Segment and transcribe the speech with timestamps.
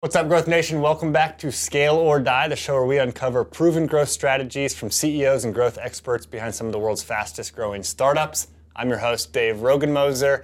[0.00, 0.80] What's up, Growth Nation?
[0.80, 4.90] Welcome back to Scale or Die, the show where we uncover proven growth strategies from
[4.90, 8.48] CEOs and growth experts behind some of the world's fastest growing startups.
[8.74, 10.42] I'm your host, Dave Rogenmoser.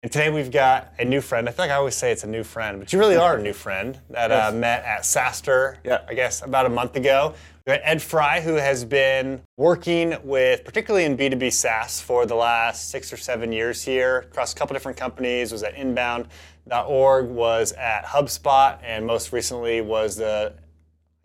[0.00, 1.48] And today we've got a new friend.
[1.48, 3.42] I feel like I always say it's a new friend, but you really are a
[3.42, 6.02] new friend that uh, met at SaaStr, Yeah.
[6.06, 7.34] I guess, about a month ago.
[7.66, 12.36] We got Ed Fry, who has been working with, particularly in B2B SaaS, for the
[12.36, 15.50] last six or seven years here across a couple different companies.
[15.50, 20.52] Was at Inbound.org, was at HubSpot, and most recently was the,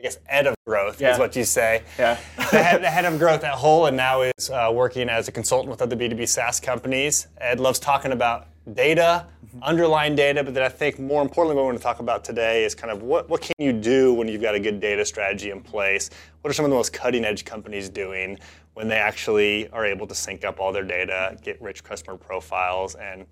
[0.03, 1.13] I guess, Ed of Growth Yeah.
[1.13, 2.17] is what you say Yeah.
[2.35, 5.31] the, head, the head of growth at Hull and now is uh, working as a
[5.31, 7.27] consultant with other B2B SaaS companies.
[7.37, 9.25] Ed loves talking about data,
[9.61, 12.65] underlying data, but then I think more importantly, what we want to talk about today
[12.65, 15.51] is kind of what, what can you do when you've got a good data strategy
[15.51, 16.09] in place?
[16.41, 18.39] What are some of the most cutting edge companies doing
[18.73, 22.95] when they actually are able to sync up all their data, get rich customer profiles,
[22.95, 23.25] and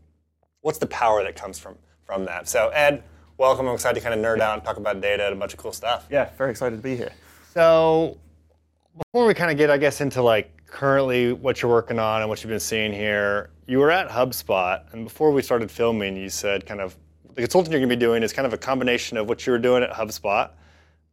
[0.61, 2.47] what's the power that comes from, from that?
[2.47, 3.03] So, Ed,
[3.41, 3.67] welcome.
[3.67, 5.57] I'm excited to kind of nerd out and talk about data and a bunch of
[5.57, 6.05] cool stuff.
[6.11, 7.11] Yeah, very excited to be here.
[7.55, 8.19] So,
[8.95, 12.29] before we kind of get, I guess, into like currently what you're working on and
[12.29, 16.29] what you've been seeing here, you were at HubSpot, and before we started filming, you
[16.29, 16.95] said kind of
[17.33, 19.51] the consulting you're going to be doing is kind of a combination of what you
[19.51, 20.51] were doing at HubSpot,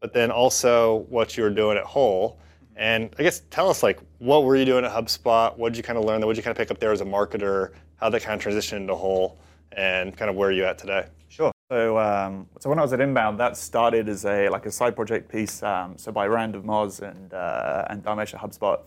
[0.01, 2.39] but then also what you were doing at Hull.
[2.77, 5.57] And I guess tell us like what were you doing at HubSpot?
[5.57, 6.21] What did you kind of learn?
[6.21, 7.73] What did you kind of pick up there as a marketer?
[7.97, 9.39] How did that kind of transitioned into Hull,
[9.73, 11.07] and kind of where are you at today?
[11.71, 14.97] So, um, so when I was at Inbound, that started as a like a side
[14.97, 15.63] project piece.
[15.63, 18.81] Um, so by Rand of Moz and uh, and Dharmesh at HubSpot.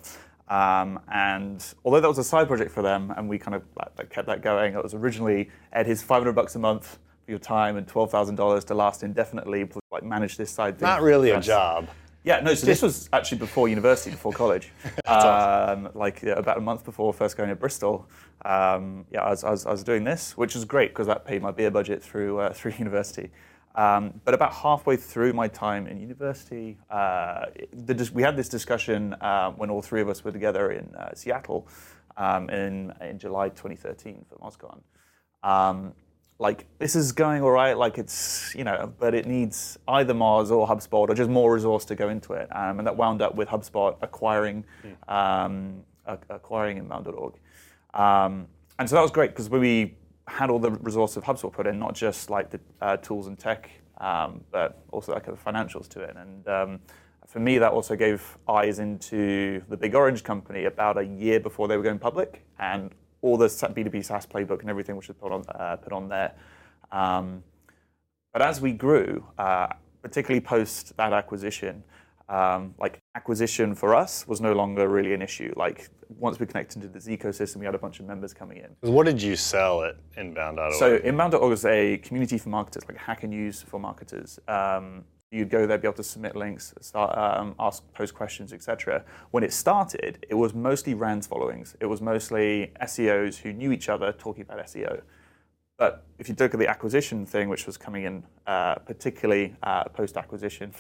[0.48, 3.64] Um, and although that was a side project for them, and we kind of
[3.98, 7.40] like, kept that going, it was originally at his 500 bucks a month for your
[7.40, 10.88] time and $12,000 to last indefinitely, plus, like manage this side thing.
[10.88, 11.88] Not really a job.
[12.24, 12.54] Yeah, no.
[12.54, 14.72] So this was actually before university, before college.
[15.06, 18.08] um, like yeah, about a month before first going to Bristol.
[18.46, 21.26] Um, yeah, I was, I, was, I was doing this, which was great because that
[21.26, 23.32] paid my beer budget through uh, through university.
[23.74, 28.50] Um, but about halfway through my time in university, uh, the, dis- we had this
[28.50, 31.68] discussion uh, when all three of us were together in uh, Seattle
[32.18, 34.82] um, in in July 2013 for MozCon.
[36.42, 40.50] Like this is going all right, like it's you know, but it needs either Moz
[40.50, 43.36] or HubSpot or just more resource to go into it, um, and that wound up
[43.36, 44.66] with HubSpot acquiring
[45.08, 47.36] um, a- acquiring Inbound.org,
[47.94, 48.48] um,
[48.80, 51.78] and so that was great because we had all the resource of HubSpot put in,
[51.78, 53.70] not just like the uh, tools and tech,
[54.00, 56.80] um, but also like the financials to it, and um,
[57.28, 61.68] for me that also gave eyes into the Big Orange company about a year before
[61.68, 65.32] they were going public, and all the B2B SaaS playbook and everything which was put
[65.32, 66.34] on uh, put on there.
[66.92, 67.44] Um,
[68.34, 69.68] but as we grew, uh,
[70.02, 71.84] particularly post that acquisition,
[72.30, 75.54] um, like acquisition for us was no longer really an issue.
[75.58, 78.92] Like once we connected to this ecosystem, we had a bunch of members coming in.
[78.92, 80.74] What did you sell at Inbound.org?
[80.74, 84.40] So Inbound.org is a community for marketers, like a Hacker News for marketers.
[84.48, 89.04] Um, you'd go there, be able to submit links, start, um, ask, post questions, etc.
[89.32, 91.76] When it started, it was mostly Rand's followings.
[91.80, 95.02] It was mostly SEOs who knew each other talking about SEO.
[95.78, 99.86] But if you look at the acquisition thing, which was coming in, uh, particularly uh,
[99.86, 100.74] post-acquisition,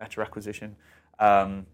[0.00, 0.76] meta acquisition,
[1.18, 1.66] um,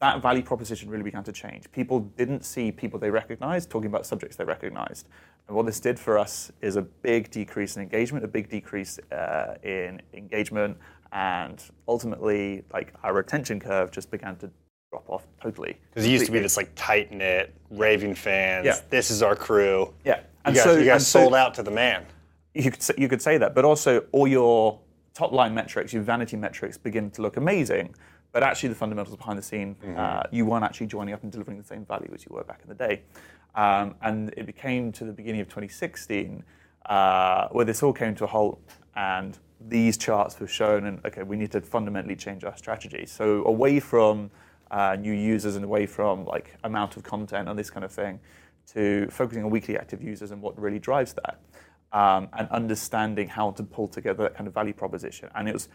[0.00, 1.70] that value proposition really began to change.
[1.70, 5.08] People didn't see people they recognized talking about subjects they recognized.
[5.46, 8.98] And what this did for us is a big decrease in engagement, a big decrease
[9.10, 10.76] uh, in engagement,
[11.12, 14.50] and ultimately, like our retention curve just began to
[14.90, 15.78] drop off totally.
[15.90, 18.66] Because it used to be this like tight knit, raving fans.
[18.66, 18.78] Yeah.
[18.90, 19.92] This is our crew.
[20.04, 20.20] Yeah.
[20.46, 22.04] You guys, you guys and so- sold out to the man.
[22.54, 24.78] you could say, you could say that, but also all your
[25.14, 27.94] top line metrics, your vanity metrics, begin to look amazing.
[28.32, 31.58] But actually, the fundamentals behind the scene, uh, you weren't actually joining up and delivering
[31.58, 33.02] the same value as you were back in the day.
[33.54, 36.42] Um, and it became to the beginning of 2016
[36.86, 38.58] uh, where this all came to a halt,
[38.96, 40.86] and these charts were shown.
[40.86, 43.06] And okay, we need to fundamentally change our strategy.
[43.06, 44.30] So away from
[44.70, 48.20] uh, new users and away from like amount of content and this kind of thing,
[48.74, 51.40] to focusing on weekly active users and what really drives that
[51.92, 55.28] um, and understanding how to pull together that kind of value proposition.
[55.34, 55.68] And it was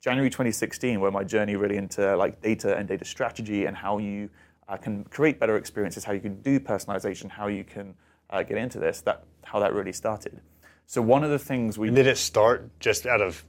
[0.00, 4.28] January 2016 where my journey really into like data and data strategy and how you
[4.68, 7.94] uh, can create better experiences, how you can do personalization, how you can
[8.30, 9.00] uh, get into this.
[9.02, 10.40] That how that really started.
[10.92, 13.42] So one of the things we Did it start just out of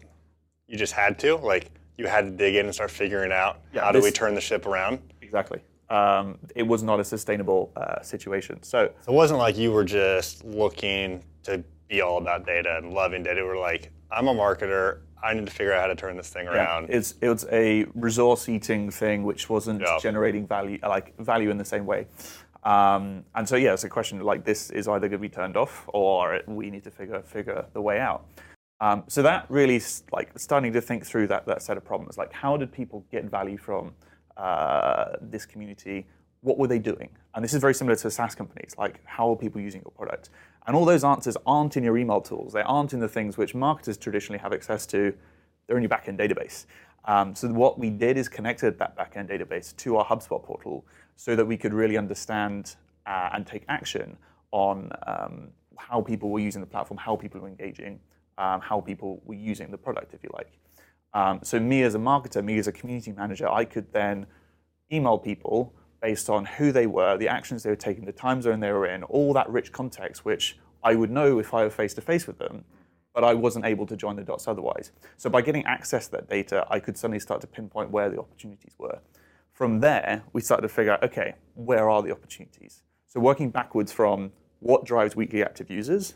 [0.65, 3.81] you just had to like you had to dig in and start figuring out Yeah,
[3.83, 4.99] how do we turn the ship around?
[5.21, 5.59] exactly.
[5.89, 8.63] Um, it was not a sustainable uh, situation.
[8.63, 12.93] So So it wasn't like you were just looking to be all about data and
[12.93, 13.41] loving data.
[13.41, 14.99] You were like, I'm a marketer.
[15.21, 16.89] I need to figure out how to turn this thing Yeah, around.
[16.91, 19.97] it's it was a resource eating thing which wasn't Yeah.
[20.01, 22.07] generating value like value in the same way.
[22.63, 25.57] Um, and so yeah, it's a question like this is either going to be turned
[25.57, 28.25] off or we need to figure figure the way out.
[28.79, 29.81] Um, so that really
[30.11, 32.17] like starting to think through that that set of problems.
[32.17, 33.93] Like how did people get value from
[34.37, 36.07] uh, this community?
[36.41, 37.09] What were they doing?
[37.35, 38.75] And this is very similar to SaaS companies.
[38.77, 40.29] Like how are people using your product?
[40.65, 42.53] And all those answers aren't in your email tools.
[42.53, 45.13] They aren't in the things which marketers traditionally have access to.
[45.67, 46.65] They're in your backend database.
[47.05, 51.35] Um, so what we did is connected that backend database to our HubSpot portal so
[51.35, 52.75] that we could really understand
[53.05, 54.17] uh, and take action
[54.51, 57.99] on um, how people were using the platform, how people were engaging,
[58.37, 60.51] um, how people were using the product, if you like.
[61.13, 64.25] Um, so me as a marketer, me as a community manager, I could then
[64.91, 68.59] email people based on who they were, the actions they were taking, the time zone
[68.59, 71.93] they were in, all that rich context, which I would know if I were face
[71.95, 72.65] to face with them
[73.13, 74.91] but I wasn't able to join the dots otherwise.
[75.17, 78.19] So by getting access to that data, I could suddenly start to pinpoint where the
[78.19, 78.99] opportunities were.
[79.53, 82.81] From there, we started to figure out, okay, where are the opportunities?
[83.07, 86.15] So working backwards from what drives weekly active users,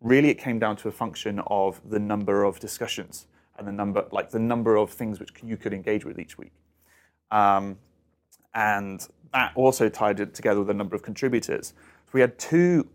[0.00, 3.26] really it came down to a function of the number of discussions
[3.56, 6.52] and the number, like the number of things which you could engage with each week.
[7.30, 7.78] Um,
[8.54, 11.68] and that also tied it together with the number of contributors.
[11.68, 12.88] So we had two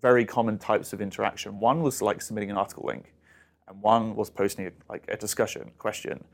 [0.00, 1.60] very common types of interaction.
[1.60, 3.12] One was like submitting an article link,
[3.66, 6.24] and one was posting a, like a discussion question.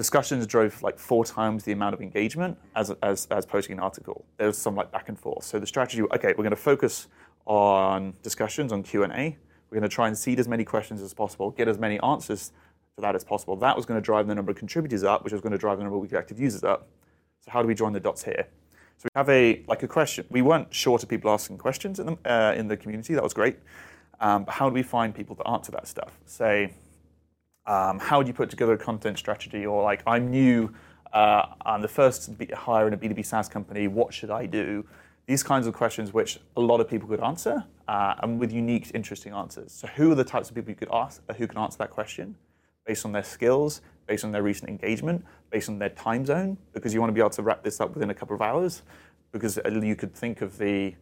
[0.00, 4.24] Discussions drove like four times the amount of engagement as, as, as posting an article.
[4.38, 5.44] There was some like back and forth.
[5.44, 7.08] So the strategy, okay, we're going to focus
[7.44, 9.06] on discussions, on Q&A.
[9.06, 12.52] We're going to try and seed as many questions as possible, get as many answers
[12.96, 13.56] to that as possible.
[13.56, 15.76] That was going to drive the number of contributors up, which was going to drive
[15.76, 16.88] the number of weekly active users up.
[17.44, 18.46] So how do we join the dots here?
[18.96, 20.24] So we have a like a question.
[20.30, 23.12] We weren't short of people asking questions in the, uh, in the community.
[23.12, 23.58] That was great.
[24.18, 26.18] Um, but how do we find people to answer that stuff?
[26.24, 26.72] Say,
[27.66, 29.66] um, how do you put together a content strategy?
[29.66, 30.72] Or like, I'm new.
[31.12, 33.88] Uh, I'm the first hire in a B2B SaaS company.
[33.88, 34.86] What should I do?
[35.26, 38.90] These kinds of questions, which a lot of people could answer, uh, and with unique,
[38.94, 39.72] interesting answers.
[39.72, 41.90] So, who are the types of people you could ask uh, who can answer that
[41.90, 42.34] question
[42.86, 46.92] based on their skills, based on their recent engagement, based on their time zone, because
[46.92, 48.82] you want to be able to wrap this up within a couple of hours.
[49.30, 50.94] Because you could think of the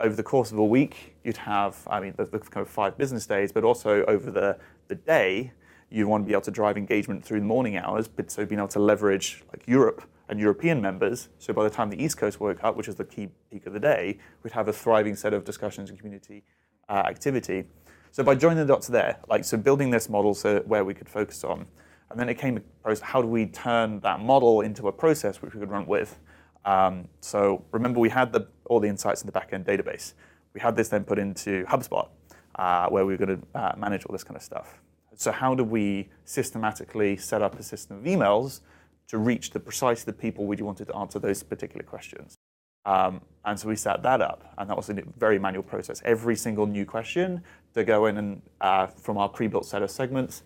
[0.00, 2.98] over the course of a week, you'd have, I mean, the, the kind of five
[2.98, 5.52] business days, but also over the, the day,
[5.90, 8.58] you want to be able to drive engagement through the morning hours, but so being
[8.58, 11.28] able to leverage like Europe and European members.
[11.38, 13.72] So by the time the East Coast woke up, which is the key peak of
[13.72, 16.42] the day, we'd have a thriving set of discussions and community
[16.88, 17.64] uh, activity.
[18.10, 21.08] So by joining the dots there, like so building this model so where we could
[21.08, 21.66] focus on,
[22.10, 25.54] and then it came to how do we turn that model into a process which
[25.54, 26.18] we could run with.
[26.64, 30.14] Um, so remember, we had the, all the insights in the backend database.
[30.54, 32.08] We had this then put into HubSpot,
[32.56, 34.80] uh, where we were going to uh, manage all this kind of stuff.
[35.16, 38.60] So how do we systematically set up a system of emails
[39.08, 42.36] to reach the precise the people we wanted to answer those particular questions?
[42.84, 46.00] Um, and so we set that up, and that was a very manual process.
[46.04, 47.42] Every single new question
[47.74, 50.44] to go in and uh, from our pre-built set of segments,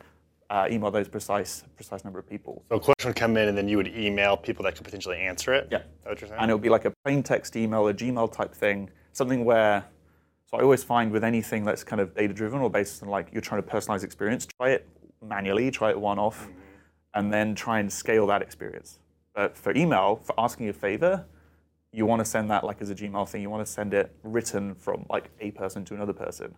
[0.49, 2.65] uh, email those precise precise number of people.
[2.71, 5.19] So a question would come in, and then you would email people that could potentially
[5.19, 5.69] answer it.
[5.71, 5.83] Yeah,
[6.39, 9.85] and it would be like a plain text email, a Gmail type thing, something where.
[10.51, 13.29] So I always find with anything that's kind of data driven or based on like
[13.33, 14.89] you're trying to personalize experience, try it
[15.25, 16.59] manually, try it one off, mm-hmm.
[17.15, 18.99] and then try and scale that experience.
[19.33, 21.25] But for email, for asking a favor,
[21.93, 23.43] you want to send that like as a Gmail thing.
[23.43, 26.57] You want to send it written from like a person to another person,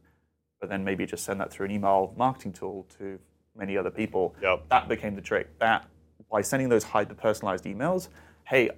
[0.59, 3.19] but then maybe just send that through an email marketing tool to
[3.55, 4.35] many other people.
[4.41, 4.71] Yep.
[4.71, 5.59] That became the trick.
[5.59, 5.87] That
[6.31, 8.09] by sending those hyper personalized emails,
[8.45, 8.71] hey,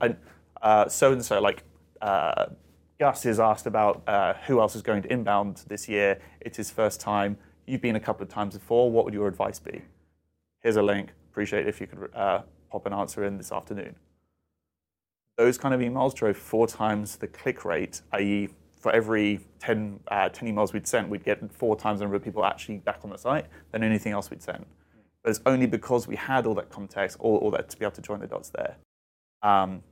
[0.89, 1.63] so and so, like
[2.03, 2.47] uh,
[3.05, 6.19] Gus is asked about uh, who else is going to inbound this year.
[6.41, 7.37] It's his first time.
[7.67, 8.91] You've been a couple of times before.
[8.91, 9.83] What would your advice be?
[10.63, 11.13] Here's a link.
[11.31, 13.95] Appreciate if you could uh, pop an answer in this afternoon.
[15.37, 18.49] Those kind of emails drove four times the click rate, i.e.,
[18.81, 22.25] for every 10, uh, 10 emails we'd sent, we'd get four times the number of
[22.25, 24.67] people actually back on the site than anything else we'd sent.
[25.23, 27.97] But it's only because we had all that context, all, all that to be able
[27.97, 28.77] to join the dots there.
[29.43, 29.83] Um,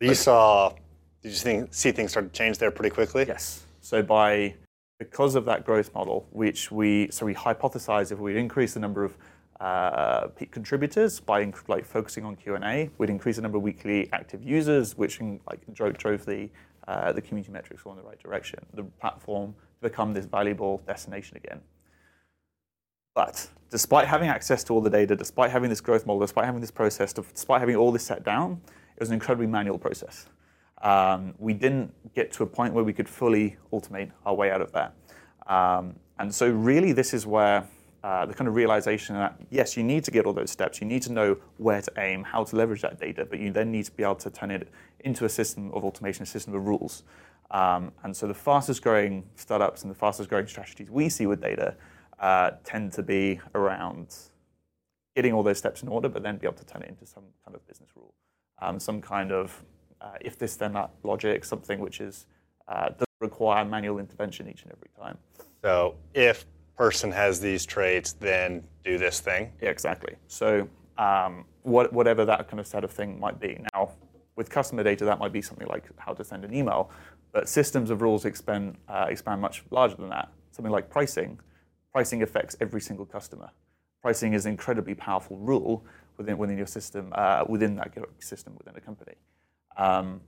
[0.00, 0.74] you saw,
[1.22, 3.24] did you think, see things start to change there pretty quickly?
[3.26, 3.64] Yes.
[3.80, 4.54] So by
[4.98, 9.04] because of that growth model, which we so we hypothesized if we increase the number
[9.04, 9.16] of
[9.60, 13.62] uh, contributors by inc- like focusing on Q and A, we'd increase the number of
[13.62, 16.48] weekly active users, which like drove, drove the
[16.88, 20.82] uh, the community metrics all in the right direction, the platform to become this valuable
[20.86, 21.60] destination again.
[23.14, 26.60] But despite having access to all the data, despite having this growth model, despite having
[26.60, 28.60] this process, despite having all this set down,
[28.96, 30.26] it was an incredibly manual process.
[30.82, 34.60] Um, we didn't get to a point where we could fully automate our way out
[34.60, 34.94] of that.
[35.46, 37.66] Um, and so, really, this is where
[38.02, 40.80] uh, the kind of realization that yes, you need to get all those steps.
[40.80, 43.70] You need to know where to aim, how to leverage that data, but you then
[43.70, 44.68] need to be able to turn it
[45.00, 47.04] into a system of automation, a system of rules.
[47.52, 51.40] Um, and so the fastest growing startups and the fastest growing strategies we see with
[51.40, 51.76] data
[52.18, 54.14] uh, tend to be around
[55.14, 57.24] getting all those steps in order, but then be able to turn it into some
[57.44, 58.14] kind of business rule,
[58.60, 59.62] um, some kind of
[60.02, 62.26] uh, if this then that logic, something which is
[62.68, 65.16] uh, doesn't require manual intervention each and every time.
[65.62, 66.44] So if
[66.76, 69.52] person has these traits, then do this thing.
[69.60, 70.16] Yeah, exactly.
[70.26, 70.68] So
[70.98, 73.60] um, what, whatever that kind of set of thing might be.
[73.74, 73.90] Now,
[74.36, 76.90] with customer data, that might be something like how to send an email,
[77.32, 80.30] but systems of rules expand, uh, expand much larger than that.
[80.50, 81.38] Something like pricing.
[81.92, 83.50] Pricing affects every single customer.
[84.00, 85.84] Pricing is an incredibly powerful rule
[86.16, 89.14] within, within your system, uh, within that system, within a company.
[89.76, 90.20] Um,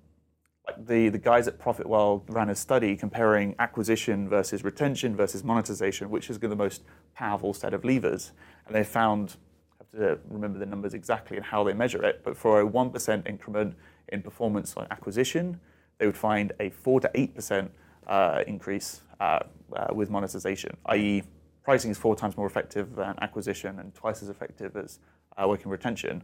[0.67, 6.09] like the, the guys at Profitwell ran a study comparing acquisition versus retention versus monetization,
[6.09, 6.83] which is the most
[7.15, 8.33] powerful set of levers.
[8.67, 9.37] And they found,
[9.79, 12.67] I have to remember the numbers exactly and how they measure it, but for a
[12.67, 13.77] 1% increment
[14.09, 15.61] in performance on acquisition,
[15.99, 17.69] they would find a 4 to 8%
[18.07, 19.41] uh, increase uh,
[19.75, 21.23] uh, with monetization, i.e.,
[21.63, 24.99] pricing is four times more effective than acquisition and twice as effective as
[25.37, 26.23] uh, working retention.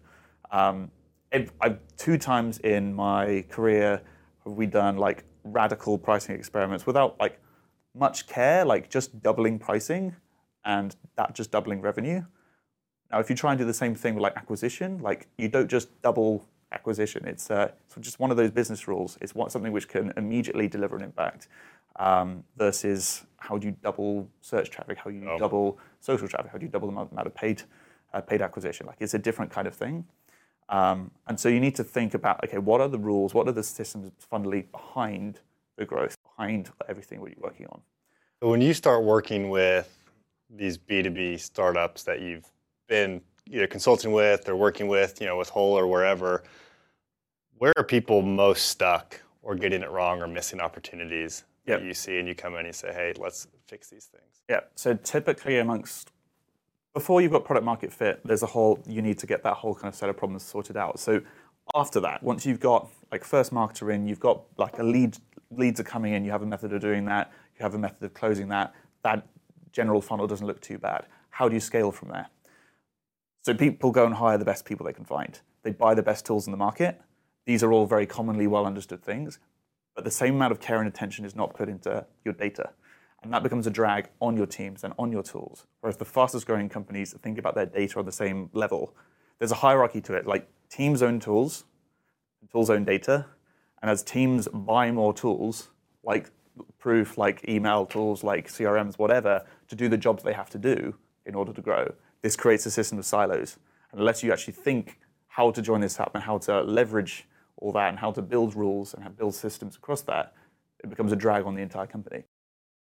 [0.53, 0.91] Um,
[1.33, 4.03] I've, two times in my career
[4.45, 7.41] have we done like radical pricing experiments without like
[7.95, 10.15] much care, like just doubling pricing
[10.65, 12.23] and that just doubling revenue.
[13.11, 15.69] Now, if you try and do the same thing with like acquisition, like you don't
[15.69, 17.27] just double acquisition.
[17.27, 19.19] It's, uh, it's just one of those business rules.
[19.21, 21.49] It's something which can immediately deliver an impact
[21.97, 25.39] um, versus how do you double search traffic, how do you oh.
[25.39, 27.63] double social traffic, how do you double the amount of paid,
[28.13, 28.87] uh, paid acquisition.
[28.87, 30.05] Like it's a different kind of thing.
[30.71, 33.35] Um, and so you need to think about, okay, what are the rules?
[33.35, 35.41] What are the systems fundamentally behind
[35.77, 37.81] the growth, behind everything what you're working on?
[38.41, 39.93] So when you start working with
[40.49, 42.47] these B2B startups that you've
[42.89, 46.45] been either consulting with or working with, you know, with Hull or wherever,
[47.59, 51.81] where are people most stuck or getting it wrong or missing opportunities yep.
[51.81, 54.43] that you see and you come in and you say, hey, let's fix these things?
[54.49, 54.61] Yeah.
[54.77, 56.13] So typically amongst
[56.95, 59.75] before you've got product market fit, there's a whole you need to get that whole
[59.75, 60.99] kind of set of problems sorted out.
[60.99, 61.21] So
[61.75, 65.17] after that, once you've got like first marketer in, you've got like a lead
[65.51, 68.03] leads are coming in, you have a method of doing that, you have a method
[68.05, 69.27] of closing that, that
[69.73, 71.07] general funnel doesn't look too bad.
[71.31, 72.29] How do you scale from there?
[73.43, 75.41] So people go and hire the best people they can find.
[75.63, 77.01] They buy the best tools in the market.
[77.47, 79.39] These are all very commonly well understood things,
[79.95, 82.71] but the same amount of care and attention is not put into your data
[83.23, 85.67] and that becomes a drag on your teams and on your tools.
[85.81, 88.95] Whereas the fastest growing companies think about their data on the same level.
[89.39, 91.65] There's a hierarchy to it, like teams own tools,
[92.51, 93.27] tools own data,
[93.83, 95.69] and as teams buy more tools,
[96.03, 96.31] like
[96.79, 100.95] proof, like email tools, like CRMs, whatever, to do the jobs they have to do
[101.27, 103.59] in order to grow, this creates a system of silos.
[103.93, 104.99] And unless you actually think
[105.29, 108.55] how to join this up and how to leverage all that and how to build
[108.55, 110.35] rules and how to build systems across that,
[110.83, 112.25] it becomes a drag on the entire company.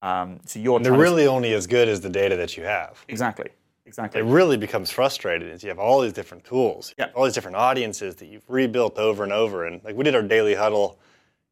[0.01, 1.29] Um, so you're they're really to...
[1.29, 3.03] only as good as the data that you have.
[3.07, 3.49] Exactly.
[3.87, 4.19] Exactly.
[4.19, 7.07] It really becomes frustrating as you have all these different tools, yeah.
[7.15, 9.65] all these different audiences that you've rebuilt over and over.
[9.65, 10.99] And like we did our daily huddle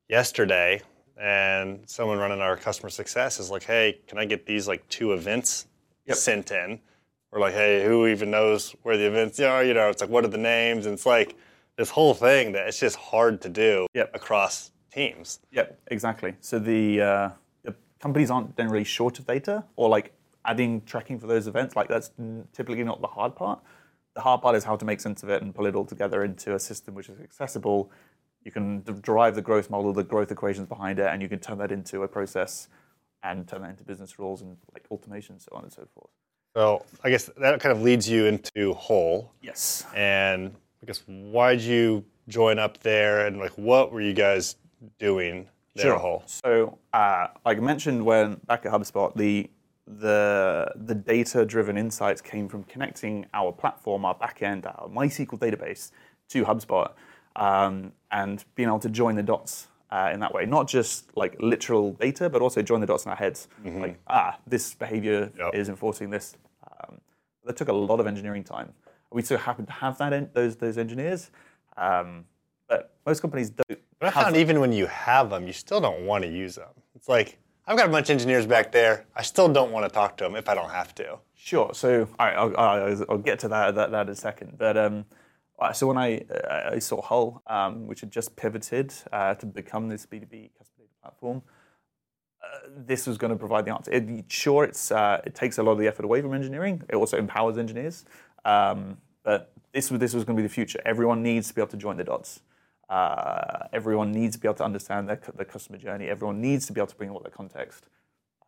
[0.09, 0.81] yesterday,
[1.17, 5.13] and someone running our customer success is like, "Hey, can I get these like two
[5.13, 5.67] events
[6.05, 6.17] yep.
[6.17, 6.81] sent in?"
[7.31, 10.25] We're like, "Hey, who even knows where the events are?" You know, it's like, what
[10.25, 10.87] are the names?
[10.87, 11.37] And it's like
[11.77, 14.11] this whole thing that it's just hard to do yep.
[14.13, 15.39] across teams.
[15.51, 16.35] Yep, exactly.
[16.41, 17.29] So the uh,
[18.05, 20.13] companies aren't generally short of data or like
[20.45, 21.75] adding tracking for those events.
[21.75, 22.11] Like that's
[22.53, 23.59] typically not the hard part.
[24.13, 26.23] The hard part is how to make sense of it and pull it all together
[26.23, 27.89] into a system which is accessible.
[28.43, 31.57] You can derive the growth model, the growth equations behind it, and you can turn
[31.57, 32.67] that into a process
[33.23, 36.11] and turn that into business rules and like automation, so on and so forth.
[36.55, 39.33] So I guess that kind of leads you into Hull.
[39.41, 39.83] Yes.
[39.95, 44.57] And I guess why'd you join up there, and like what were you guys
[44.99, 45.49] doing
[45.81, 45.99] sure.
[45.99, 46.23] Hull.
[46.25, 49.49] So, uh, like I mentioned, when back at HubSpot, the
[49.87, 55.91] the the data-driven insights came from connecting our platform, our backend, our MySQL database
[56.29, 56.91] to HubSpot,
[57.35, 60.45] um, and being able to join the dots uh, in that way.
[60.45, 63.47] Not just like literal data, but also join the dots in our heads.
[63.63, 63.81] Mm-hmm.
[63.81, 65.53] Like, ah, this behavior yep.
[65.53, 66.35] is enforcing this.
[66.63, 66.99] Um,
[67.43, 68.73] that took a lot of engineering time.
[69.11, 71.31] We so happened to have that in, those those engineers,
[71.77, 72.25] um,
[72.67, 76.05] but most companies don't but I found even when you have them, you still don't
[76.05, 76.69] want to use them.
[76.95, 79.05] It's like I've got a bunch of engineers back there.
[79.15, 81.17] I still don't want to talk to them if I don't have to.
[81.33, 81.71] Sure.
[81.73, 84.57] So all right, I'll, I'll, I'll get to that, that, that in a second.
[84.57, 85.05] But um,
[85.73, 86.23] so when I,
[86.71, 90.93] I saw Hull, um, which had just pivoted uh, to become this B2B customer data
[91.01, 91.41] platform,
[92.43, 93.91] uh, this was going to provide the answer.
[93.91, 96.83] It, sure, it's uh, it takes a lot of the effort away from engineering.
[96.89, 98.05] It also empowers engineers,
[98.43, 100.79] um, but this was this was going to be the future.
[100.85, 102.41] Everyone needs to be able to join the dots.
[102.89, 106.07] Uh, everyone needs to be able to understand their, their customer journey.
[106.07, 107.87] Everyone needs to be able to bring all their context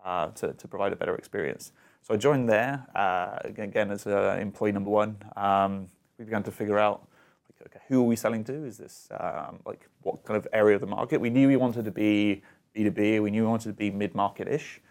[0.06, 1.72] uh, to, to provide a better experience.
[2.01, 5.17] So I joined there uh, again as employee number one.
[5.36, 7.08] Um, we began to figure out
[7.50, 8.65] like, okay, who are we selling to?
[8.65, 11.20] Is this um, like what kind of area of the market?
[11.20, 12.44] We knew we wanted to be
[12.75, 13.22] B2B.
[13.22, 14.82] We knew we wanted to be mid-market-ish.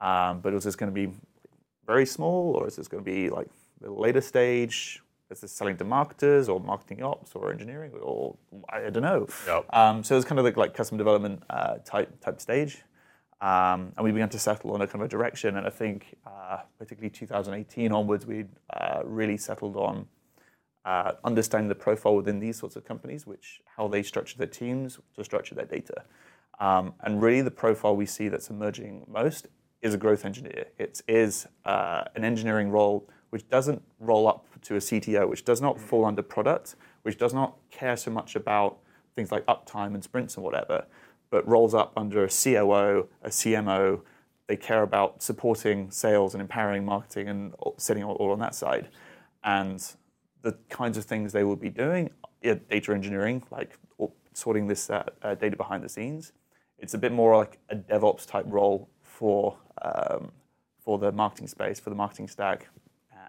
[0.00, 1.12] Um, but was this going to be
[1.86, 3.48] very small, or is this going to be like
[3.80, 5.02] the later stage?
[5.30, 8.36] Is this selling to marketers or marketing ops or engineering or
[8.68, 9.26] I don't know.
[9.46, 9.66] Yep.
[9.74, 12.82] Um, so it was kind of like, like customer development uh, type type stage.
[13.40, 15.56] Um, and we began to settle on a kind of a direction.
[15.56, 20.06] And I think, uh, particularly 2018 onwards, we uh, really settled on
[20.84, 24.98] uh, understanding the profile within these sorts of companies, which how they structure their teams,
[25.14, 26.04] to structure their data.
[26.58, 29.46] Um, and really, the profile we see that's emerging most
[29.82, 30.66] is a growth engineer.
[30.76, 35.60] It is uh, an engineering role which doesn't roll up to a CTO, which does
[35.60, 38.78] not fall under product, which does not care so much about
[39.14, 40.86] things like uptime and sprints and whatever,
[41.30, 44.00] but rolls up under a COO, a CMO.
[44.46, 48.88] They care about supporting sales and empowering marketing and setting all, on that side.
[49.44, 49.84] And
[50.42, 52.10] the kinds of things they will be doing,
[52.42, 53.78] data engineering, like
[54.38, 56.32] sorting this uh, uh, data behind the scenes.
[56.78, 60.30] It's a bit more like a DevOps type role for um,
[60.78, 62.68] for the marketing space, for the marketing stack,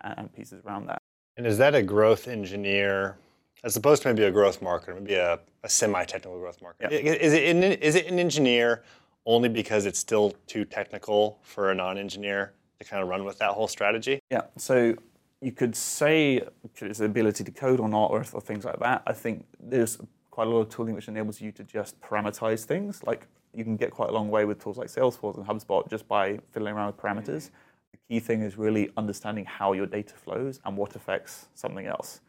[0.04, 1.00] and pieces around that.
[1.38, 3.18] And is that a growth engineer,
[3.64, 6.92] as opposed to maybe a growth marketer, maybe a, a semi-technical growth marketer?
[6.92, 6.98] Yeah.
[6.98, 8.84] Is it an, is it an engineer
[9.26, 13.52] only because it's still too technical for a non-engineer to kind of run with that
[13.52, 14.20] whole strategy?
[14.30, 14.42] Yeah.
[14.58, 14.96] So
[15.42, 16.42] you could say
[16.82, 19.04] it's the ability to code or not, or, or things like that.
[19.08, 19.98] I think there's
[20.32, 23.04] quite a lot of tooling which enables you to just parameterize things.
[23.04, 26.08] Like you can get quite a long way with tools like Salesforce and HubSpot just
[26.08, 27.50] by fiddling around with parameters.
[27.50, 27.69] The
[28.10, 32.22] key thing is really understanding how your data flows and what affects something else,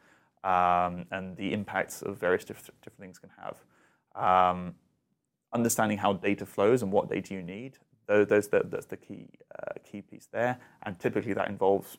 [0.43, 3.57] um, and the impacts of various different, different things can have.
[4.15, 4.75] Um,
[5.53, 9.73] understanding how data flows and what data you need, those, those that's the key uh,
[9.83, 10.57] key piece there.
[10.83, 11.97] And typically that involves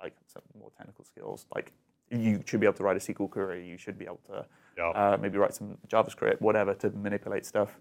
[0.00, 1.46] like some more technical skills.
[1.54, 1.72] Like
[2.10, 3.66] you should be able to write a SQL query.
[3.66, 4.46] You should be able to
[4.94, 7.78] uh, maybe write some JavaScript, whatever, to manipulate stuff.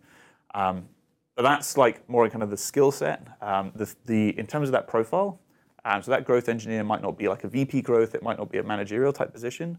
[0.54, 0.88] Um,
[1.36, 3.28] but that's like more kind of the skill set.
[3.42, 5.40] Um, the, the, in terms of that profile,
[5.86, 8.16] um, so that growth engineer might not be like a VP growth.
[8.16, 9.78] It might not be a managerial type position.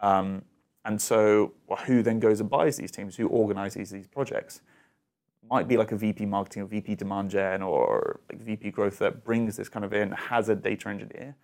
[0.00, 0.42] Um,
[0.84, 3.16] and so well, who then goes and buys these teams?
[3.16, 4.62] Who organizes these projects?
[5.50, 9.24] Might be like a VP marketing or VP demand gen or like VP growth that
[9.24, 11.34] brings this kind of in, has a data engineer.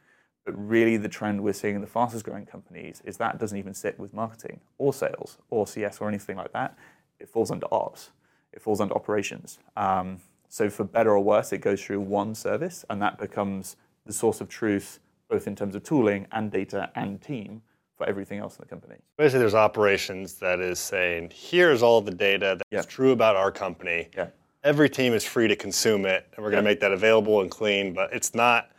[0.46, 3.74] But really, the trend we're seeing in the fastest growing companies is that doesn't even
[3.74, 6.78] sit with marketing or sales or CS or anything like that.
[7.18, 8.10] It falls under ops
[8.54, 9.58] it falls under operations.
[9.76, 14.12] Um, so for better or worse, it goes through one service, and that becomes the
[14.12, 17.62] source of truth, both in terms of tooling and data and team
[17.96, 18.96] for everything else in the company.
[19.16, 22.90] Basically, there's operations that is saying, here's all the data that's yeah.
[22.90, 24.08] true about our company.
[24.16, 24.28] Yeah.
[24.64, 26.72] Every team is free to consume it, and we're going to yeah.
[26.72, 28.70] make that available and clean, but it's not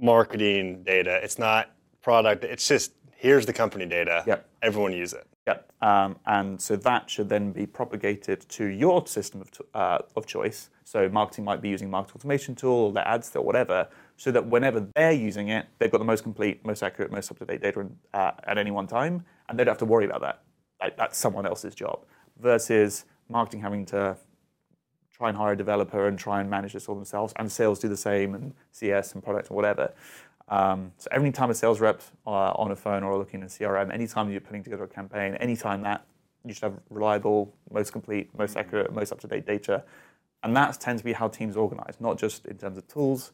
[0.00, 1.20] marketing data.
[1.22, 1.70] It's not
[2.02, 2.42] product.
[2.44, 4.24] It's just, here's the company data.
[4.26, 4.38] Yeah.
[4.62, 5.26] Everyone use it.
[5.46, 10.24] Yeah, um, and so that should then be propagated to your system of, uh, of
[10.24, 10.70] choice.
[10.84, 14.46] So marketing might be using market automation tool, or their ads, or whatever, so that
[14.46, 18.32] whenever they're using it, they've got the most complete, most accurate, most up-to-date data uh,
[18.44, 20.42] at any one time, and they don't have to worry about that.
[20.80, 22.04] Like, that's someone else's job.
[22.40, 24.16] Versus marketing having to
[25.12, 27.88] try and hire a developer and try and manage this all themselves, and sales do
[27.88, 29.92] the same, and CS and product and whatever.
[30.48, 33.92] Um, so every time a sales rep uh, on a phone or looking in CRM,
[33.92, 36.04] anytime you're putting together a campaign, anytime that
[36.44, 39.82] you should have reliable, most complete, most accurate, most up-to-date data.
[40.42, 43.32] And that tends to be how teams organize, not just in terms of tools,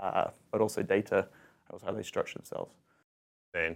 [0.00, 1.28] uh, but also data,
[1.70, 2.72] also how they structure themselves.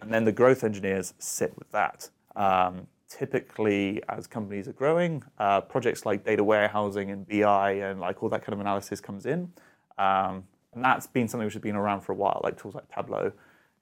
[0.02, 2.08] And then the growth engineers sit with that.
[2.34, 8.22] Um, typically, as companies are growing, uh, projects like data warehousing and BI and like
[8.22, 9.52] all that kind of analysis comes in.
[9.98, 12.84] Um, and that's been something which has been around for a while, like tools like
[12.94, 13.32] Tableau,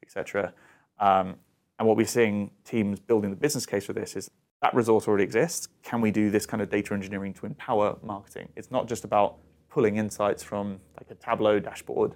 [0.02, 0.52] etc.
[0.98, 1.36] Um,
[1.78, 4.30] and what we're seeing teams building the business case for this is
[4.62, 5.68] that resource already exists.
[5.82, 8.48] Can we do this kind of data engineering to empower marketing?
[8.56, 9.38] It's not just about
[9.74, 12.14] pulling insights from like a Tableau dashboard,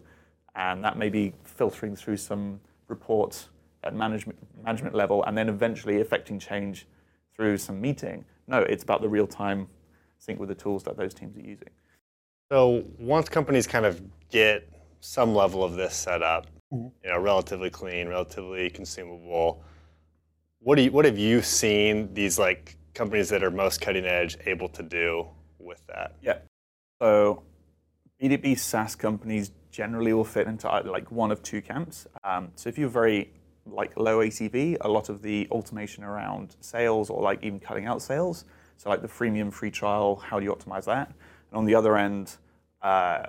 [0.55, 3.49] and that may be filtering through some reports
[3.83, 6.87] at management management level, and then eventually affecting change
[7.35, 8.25] through some meeting.
[8.47, 9.67] No, it's about the real time
[10.19, 11.71] sync with the tools that those teams are using.
[12.49, 14.69] So once companies kind of get
[15.01, 16.89] some level of this set up, mm-hmm.
[17.03, 19.65] you know, relatively clean, relatively consumable,
[20.61, 24.39] what do you, what have you seen these like companies that are most cutting edge
[24.47, 25.27] able to do
[25.59, 26.15] with that?
[26.23, 26.39] Yeah.
[27.01, 27.43] So
[28.21, 32.07] B2B SaaS companies generally will fit into like one of two camps.
[32.25, 33.33] Um, so if you're very
[33.67, 38.03] like low ACV, a lot of the automation around sales or like even cutting out
[38.03, 38.45] sales.
[38.77, 41.09] So like the freemium free trial, how do you optimize that?
[41.51, 42.37] And on the other end,
[42.83, 43.25] uh,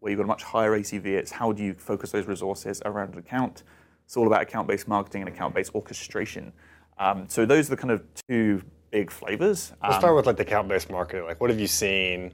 [0.00, 3.12] where you've got a much higher ACV, it's how do you focus those resources around
[3.12, 3.62] an account?
[4.04, 6.52] It's all about account-based marketing and account-based orchestration.
[6.98, 9.72] Um, so those are the kind of two big flavors.
[9.82, 11.24] Let's Um, start with like the account-based marketing.
[11.24, 12.32] Like, what have you seen?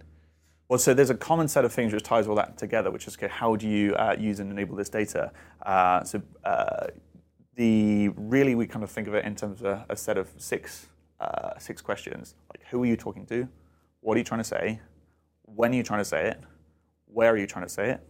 [0.68, 3.16] Well, so there's a common set of things which ties all that together, which is
[3.16, 5.32] okay, how do you uh, use and enable this data?
[5.64, 6.88] Uh, so uh,
[7.56, 10.28] the really we kind of think of it in terms of a, a set of
[10.36, 10.86] six
[11.20, 12.34] uh, six questions.
[12.50, 13.48] Like, who are you talking to?
[14.00, 14.80] What are you trying to say?
[15.42, 16.40] When are you trying to say it?
[17.06, 18.06] Where are you trying to say it?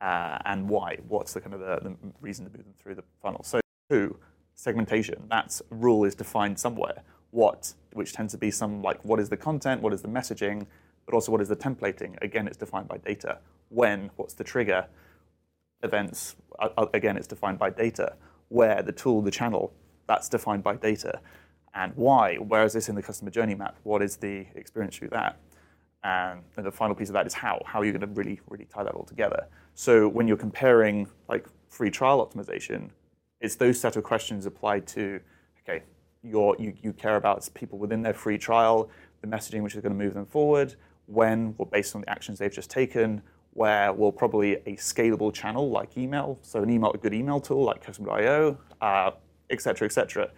[0.00, 0.98] Uh, and why?
[1.08, 3.42] What's the kind of the, the reason to move them through the funnel?
[3.42, 4.16] So, who
[4.56, 5.26] segmentation.
[5.28, 7.02] That's rule is defined somewhere.
[7.30, 10.66] What, which tends to be some like what is the content, what is the messaging,
[11.06, 12.20] but also what is the templating.
[12.22, 13.38] Again, it's defined by data.
[13.68, 14.86] When, what's the trigger?
[15.82, 16.36] Events,
[16.92, 18.16] again, it's defined by data.
[18.48, 19.72] Where, the tool, the channel,
[20.06, 21.20] that's defined by data.
[21.74, 22.36] And why?
[22.36, 23.76] Where is this in the customer journey map?
[23.82, 25.38] What is the experience through that?
[26.02, 27.60] And the final piece of that is how.
[27.66, 29.46] How are you going to really, really tie that all together?
[29.74, 32.90] So when you're comparing like free trial optimization,
[33.40, 35.20] it's those set of questions applied to,
[35.62, 35.82] okay,
[36.22, 38.88] you, you care about people within their free trial,
[39.20, 42.38] the messaging which is going to move them forward, when, well, based on the actions
[42.38, 46.98] they've just taken, where will probably a scalable channel like email, so an email, a
[46.98, 49.10] good email tool like Customer.io, uh,
[49.48, 50.30] et cetera, et cetera.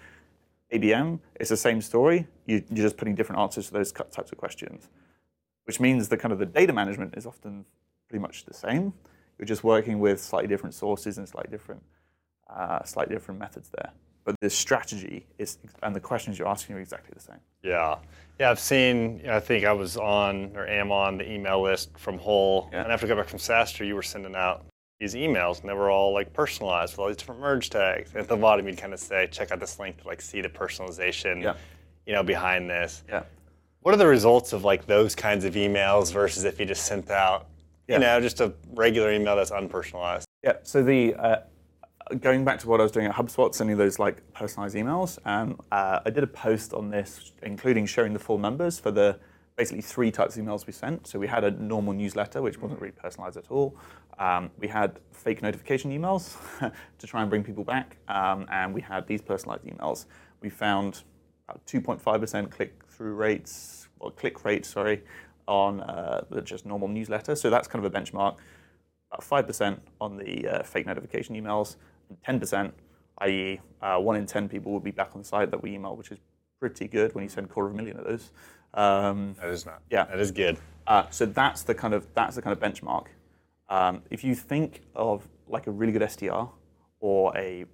[0.72, 2.26] ABM, it's the same story.
[2.46, 4.88] You, you're just putting different answers to those types of questions,
[5.64, 7.64] which means the kind of the data management is often
[8.08, 8.92] pretty much the same.
[9.38, 11.82] You're just working with slightly different sources and slightly different,
[12.50, 13.92] uh, slightly different methods there.
[14.28, 17.38] But the strategy is, and the questions you're asking are exactly the same.
[17.62, 17.96] Yeah,
[18.38, 18.50] yeah.
[18.50, 19.20] I've seen.
[19.20, 22.68] You know, I think I was on or am on the email list from Hull,
[22.70, 22.82] Yeah.
[22.82, 24.66] and after I got back from SaaStr, you were sending out
[25.00, 28.10] these emails, and they were all like personalized with all these different merge tags.
[28.10, 30.42] And at the bottom, you'd kind of say, "Check out this link to like see
[30.42, 31.54] the personalization." Yeah.
[32.04, 33.04] You know, behind this.
[33.08, 33.22] Yeah.
[33.80, 37.10] What are the results of like those kinds of emails versus if you just sent
[37.10, 37.46] out,
[37.86, 37.94] Yeah.
[37.94, 40.24] you know, just a regular email that's unpersonalized?
[40.42, 40.56] Yeah.
[40.64, 41.36] So the uh,
[42.20, 45.58] going back to what I was doing at HubSpot, sending those like personalized emails, um,
[45.70, 49.18] uh, I did a post on this, including showing the full numbers for the
[49.56, 51.06] basically three types of emails we sent.
[51.06, 53.76] So we had a normal newsletter, which wasn't really personalized at all.
[54.18, 56.36] Um, we had fake notification emails
[56.98, 60.06] to try and bring people back, um, and we had these personalized emails.
[60.40, 61.02] We found
[61.48, 65.02] about 2.5% click-through rates, or click rates, sorry,
[65.46, 67.34] on uh, the just normal newsletter.
[67.34, 68.36] So that's kind of a benchmark
[69.10, 71.78] about 5% on the uh, fake notification emails, and
[72.26, 72.72] 10%,
[73.18, 75.96] i.e., uh, one in 10 people will be back on the site that we email,
[75.96, 76.18] which is
[76.60, 78.30] pretty good when you send a quarter of a million of those.
[78.74, 79.82] Um, That is not.
[79.90, 80.04] Yeah.
[80.04, 80.58] That is good.
[80.86, 83.06] uh, so that's the kind of that's the kind of benchmark.
[83.68, 86.50] Um, if you think of like a really good SDR
[87.00, 87.64] or a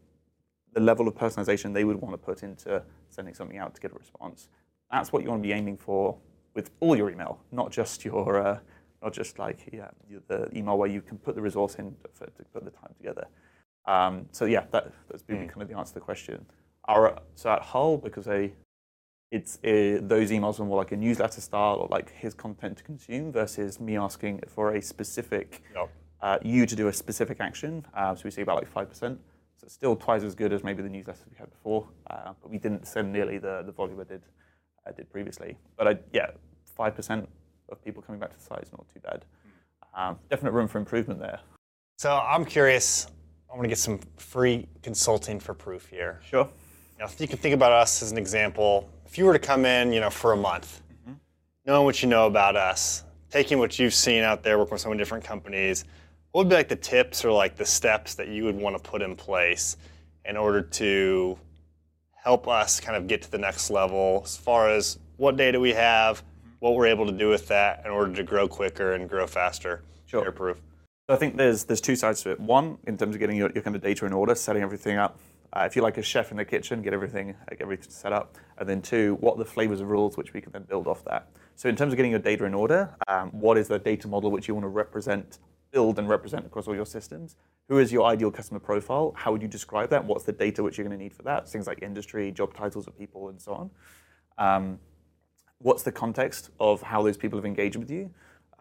[0.73, 3.92] the level of personalization they would want to put into sending something out to get
[3.92, 4.49] a response,
[4.90, 6.16] that's what you want to be aiming for
[6.55, 8.59] with all your email, not just your uh,
[9.03, 9.88] not just like yeah
[10.29, 13.27] the email where you can put the resource in for, to put the time together.
[13.87, 16.47] Um, so yeah, that, that's been kind of the answer to the question.
[16.87, 18.53] Our, so at Hull, because I
[19.31, 22.85] it's uh, those emails are more like a newsletter style or like his content to
[22.85, 25.90] consume versus me asking for a specific Yep.
[26.20, 27.85] uh, you to do a specific action.
[27.94, 29.18] Uh, so we see about like five percent.
[29.57, 32.51] So it's still twice as good as maybe the newsletters we had before, uh, but
[32.51, 34.23] we didn't send nearly the, the volume I did
[34.87, 35.57] I did previously.
[35.77, 36.31] But I, yeah,
[36.77, 37.29] five percent
[37.70, 39.25] of people coming back to the site is not too bad.
[39.97, 41.40] Um, definite room for improvement there.
[41.99, 43.09] So I'm curious.
[43.55, 46.19] I want to get some free consulting for proof here.
[46.29, 46.49] Sure.
[46.99, 49.64] Now, if you can think about us as an example, if you were to come
[49.64, 51.12] in, you know, for a month, mm-hmm.
[51.64, 54.88] knowing what you know about us, taking what you've seen out there, working with so
[54.88, 55.85] many different companies,
[56.33, 58.83] what would be like the tips or like the steps that you would want to
[58.83, 59.77] put in place
[60.25, 61.38] in order to
[62.11, 65.73] help us kind of get to the next level as far as what data we
[65.73, 66.51] have, mm-hmm.
[66.59, 69.83] what we're able to do with that in order to grow quicker and grow faster?
[70.07, 70.25] Sure.
[70.25, 70.61] Your proof.
[71.07, 72.40] So I think there's there's two sides to it.
[72.40, 75.19] One, in terms of getting your, your kind of data in order, setting everything up.
[75.53, 78.37] Uh, if you're like a chef in the kitchen, get everything everything set up.
[78.57, 81.05] And then two, what are the flavors of rules which we can then build off
[81.05, 81.29] that.
[81.57, 84.31] So in terms of getting your data in order, um, what is the data model
[84.31, 85.40] which you want to represent,
[85.73, 87.37] build and represent across all your systems?
[87.69, 89.12] Who is your ideal customer profile?
[89.14, 90.05] How would you describe that?
[90.05, 91.47] What's the data which you're going to need for that?
[91.49, 93.71] Things like industry, job titles of people, and so on.
[94.38, 94.79] Um,
[95.59, 98.11] what's the context of how those people have engaged with you?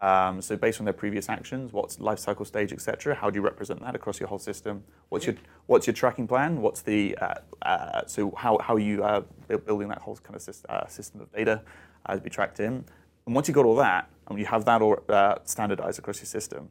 [0.04, 3.14] Um, so based on their previous actions, what's life cycle stage, etc.
[3.14, 4.84] How do you represent that across your whole system?
[5.08, 6.60] What's your what's your tracking plan?
[6.60, 9.22] What's the uh, uh, so how how are you uh,
[9.64, 11.62] building that whole kind of sys- uh, system of data
[12.04, 12.84] uh, to be tracked in?
[13.24, 16.26] And once you've got all that, and you have that all uh, standardized across your
[16.26, 16.68] system,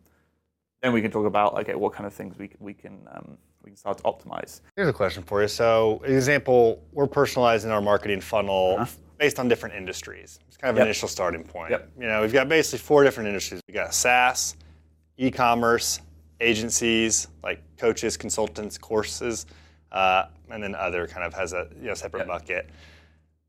[0.83, 3.71] then we can talk about okay, what kind of things we, we can um, we
[3.71, 4.61] can start to optimize.
[4.75, 5.47] Here's a question for you.
[5.47, 8.85] So, example, we're personalizing our marketing funnel uh-huh.
[9.17, 10.39] Based on different industries.
[10.47, 10.83] It's kind of yep.
[10.83, 11.71] an initial starting point.
[11.71, 11.91] Yep.
[11.99, 13.61] You know, we've got basically four different industries.
[13.67, 14.55] We've got SaaS,
[15.17, 15.99] e-commerce,
[16.43, 19.45] agencies like coaches, consultants, courses,
[19.91, 22.27] uh, and then other kind of has a you know separate yep.
[22.27, 22.69] bucket.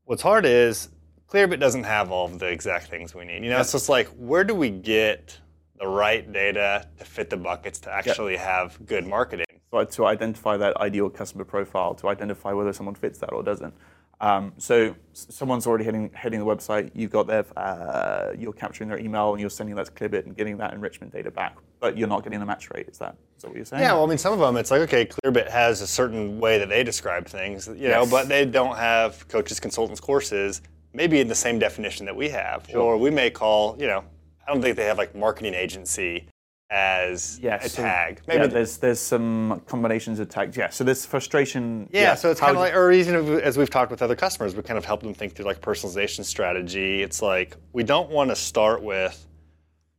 [0.05, 0.89] What's hard is
[1.27, 3.43] Clearbit doesn't have all of the exact things we need.
[3.43, 3.61] You know, yep.
[3.61, 5.37] it's just like where do we get
[5.77, 9.45] the right data to fit the buckets to actually have good marketing?
[9.71, 13.73] So to identify that ideal customer profile, to identify whether someone fits that or doesn't.
[14.21, 18.99] Um, so someone's already hitting, hitting the website, you've got their, uh, you're capturing their
[18.99, 22.07] email and you're sending that to Clearbit and getting that enrichment data back, but you're
[22.07, 22.87] not getting the match rate.
[22.89, 23.83] Is that, is that what you're saying?
[23.83, 26.57] Yeah, well, I mean, some of them, it's like, okay, Clearbit has a certain way
[26.57, 27.91] that they describe things, you yes.
[27.91, 30.61] know, but they don't have coaches, consultants, courses,
[30.93, 32.65] maybe in the same definition that we have.
[32.69, 32.81] Sure.
[32.81, 34.03] Or we may call, you know,
[34.47, 36.27] I don't think they have like marketing agency
[36.75, 38.21] as yes, a tag.
[38.27, 40.57] Maybe yeah, there's there's some combinations of tags.
[40.57, 41.87] Yeah, so there's frustration.
[41.91, 44.55] Yeah, yeah so it's kind of like, or even as we've talked with other customers,
[44.55, 47.01] we kind of help them think through like personalization strategy.
[47.01, 49.25] It's like we don't want to start with,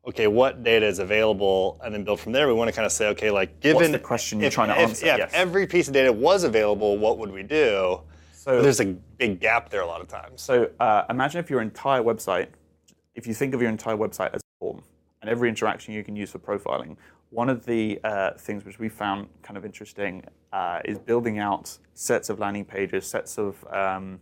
[0.07, 2.47] okay, what data is available, and then build from there.
[2.47, 4.69] We want to kind of say, okay, like given What's the question you're if, trying
[4.69, 5.07] to if, answer.
[5.07, 5.31] Yeah, yes.
[5.31, 8.01] if every piece of data was available, what would we do?
[8.33, 10.43] So there's a big gap there a lot of times.
[10.43, 12.49] So uh, imagine if your entire website,
[13.15, 14.83] if you think of your entire website as a form,
[15.27, 16.97] and every interaction you can use for profiling.
[17.31, 21.77] One of the uh, things which we found kind of interesting uh, is building out
[21.95, 24.21] sets of landing pages, sets of um,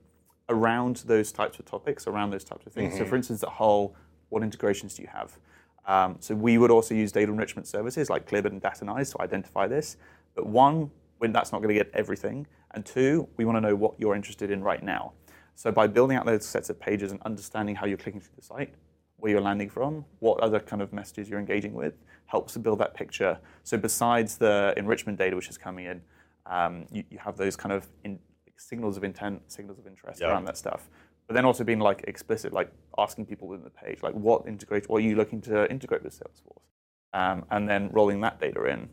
[0.48, 2.94] around those types of topics, around those types of things.
[2.94, 3.04] Mm-hmm.
[3.04, 3.94] So, for instance, the whole,
[4.30, 5.38] what integrations do you have?
[5.86, 9.66] Um, so we would also use data enrichment services like Clearbit and Datanyze to identify
[9.66, 9.98] this.
[10.34, 13.76] But one, when that's not going to get everything, and two, we want to know
[13.76, 15.12] what you're interested in right now.
[15.54, 18.42] So by building out those sets of pages and understanding how you're clicking through the
[18.42, 18.74] site,
[19.24, 21.94] where you're landing from, what other kind of messages you're engaging with,
[22.26, 23.38] helps to build that picture.
[23.62, 26.02] So besides the enrichment data which is coming in,
[26.44, 28.18] um, you, you, have those kind of in,
[28.58, 30.28] signals of intent, signals of interest yeah.
[30.28, 30.90] around that stuff.
[31.26, 34.90] But then also being like explicit, like asking people within the page, like what integrate,
[34.90, 36.60] what are you looking to integrate with Salesforce,
[37.14, 38.90] um, and then rolling that data in.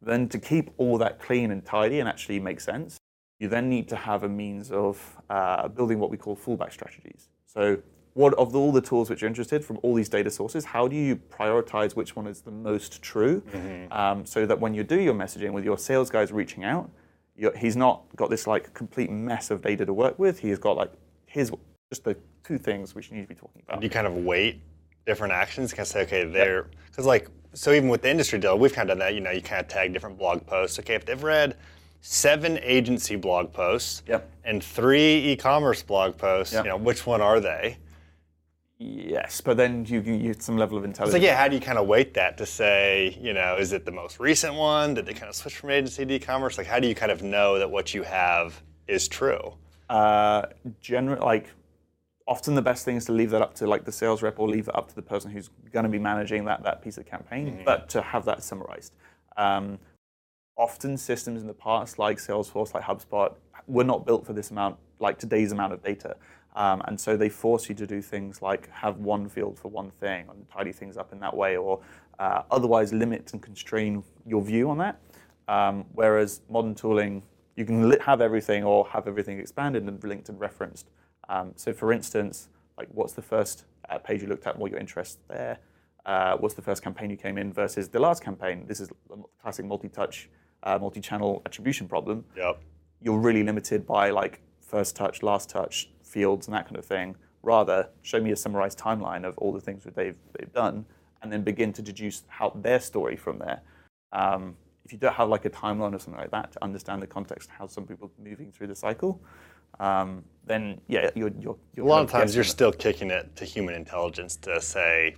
[0.00, 2.96] Then to keep all that clean and tidy and actually make sense,
[3.38, 7.28] you then need to have a means of uh, building what we call fallback strategies.
[7.44, 7.82] So
[8.14, 10.96] what of all the tools which you're interested from all these data sources, how do
[10.96, 13.92] you prioritize which one is the most true, mm-hmm.
[13.92, 16.90] um, so that when you do your messaging with your sales guys reaching out,
[17.56, 20.38] he's not got this like complete mess of data to work with.
[20.38, 20.92] He's got like
[21.26, 21.50] here's
[21.90, 23.82] just the two things which you need to be talking about.
[23.82, 24.62] You kind of weight
[25.06, 25.72] different actions.
[25.72, 28.88] You can say, okay, they're because like so even with the industry deal, we've kind
[28.90, 29.14] of done that.
[29.14, 30.78] You know, you kind of tag different blog posts.
[30.78, 31.56] Okay, if they've read
[32.00, 34.30] seven agency blog posts yep.
[34.44, 36.64] and three e-commerce blog posts, yep.
[36.64, 37.78] you know, which one are they?
[38.78, 41.22] Yes, but then you can use some level of intelligence.
[41.22, 43.84] So yeah, how do you kind of weight that to say, you know, is it
[43.84, 44.94] the most recent one?
[44.94, 46.58] Did they kind of switch from agency to e-commerce?
[46.58, 49.54] Like, how do you kind of know that what you have is true?
[49.88, 50.46] Uh,
[50.80, 51.50] generally, like,
[52.26, 54.48] often the best thing is to leave that up to like the sales rep or
[54.48, 57.06] leave it up to the person who's going to be managing that that piece of
[57.06, 57.64] campaign, mm-hmm.
[57.64, 58.92] but to have that summarized.
[59.36, 59.78] Um,
[60.56, 63.34] often systems in the past, like Salesforce, like HubSpot,
[63.66, 66.16] were not built for this amount, like today's amount of data.
[66.54, 69.90] Um, and so they force you to do things like have one field for one
[69.90, 71.80] thing and tidy things up in that way, or
[72.18, 75.00] uh, otherwise limit and constrain your view on that.
[75.48, 77.22] Um, whereas modern tooling,
[77.56, 80.90] you can li- have everything or have everything expanded and linked and referenced.
[81.28, 84.58] Um, so, for instance, like what's the first uh, page you looked at?
[84.58, 85.58] What your interest there?
[86.06, 88.64] Uh, what's the first campaign you came in versus the last campaign?
[88.66, 90.28] This is a classic multi-touch,
[90.62, 92.24] uh, multi-channel attribution problem.
[92.36, 92.60] Yep.
[93.00, 97.08] You're really limited by like first touch, last touch, fields and that kind of thing.
[97.42, 97.78] Rather,
[98.10, 100.76] show me a summarized timeline of all the things that they've, they've done
[101.20, 103.60] and then begin to deduce how their story from there.
[104.12, 107.06] Um, if you don't have like a timeline or something like that to understand the
[107.06, 109.12] context, of how some people are moving through the cycle,
[109.80, 113.44] um, then yeah, you're, you're, you're a lot of times you're still kicking it to
[113.44, 115.16] human intelligence to say,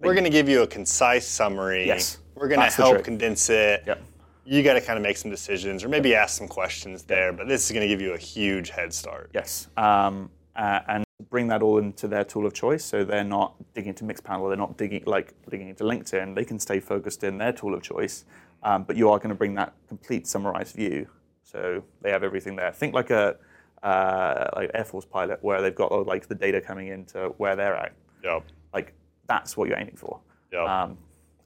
[0.00, 1.86] we're going to give you a concise summary.
[1.86, 3.82] Yes, we're going to help condense it.
[3.86, 4.00] Yep.
[4.44, 7.32] You got to kind of make some decisions, or maybe ask some questions there.
[7.32, 9.30] But this is going to give you a huge head start.
[9.34, 12.84] Yes, um, and bring that all into their tool of choice.
[12.84, 16.34] So they're not digging into Mixpanel, they're not digging like digging into LinkedIn.
[16.34, 18.24] They can stay focused in their tool of choice,
[18.62, 21.08] um, but you are going to bring that complete summarized view.
[21.42, 22.72] So they have everything there.
[22.72, 23.36] Think like a
[23.82, 27.76] uh, like Air Force pilot, where they've got like the data coming into where they're
[27.76, 27.92] at.
[28.22, 28.40] Yeah.
[28.74, 28.92] Like
[29.28, 30.20] that's what you're aiming for.
[30.52, 30.64] Yeah.
[30.64, 30.98] Um,